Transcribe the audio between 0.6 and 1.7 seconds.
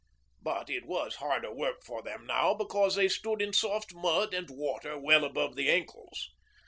it was harder